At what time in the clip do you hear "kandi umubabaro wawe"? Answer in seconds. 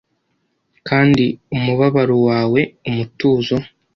0.87-2.61